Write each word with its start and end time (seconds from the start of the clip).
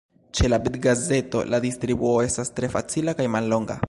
Ĉe 0.37 0.47
la 0.53 0.57
bitgazeto 0.67 1.43
la 1.55 1.59
distribuo 1.67 2.15
estas 2.29 2.51
tre 2.61 2.71
facila 2.77 3.15
kaj 3.21 3.29
mallonga. 3.37 3.77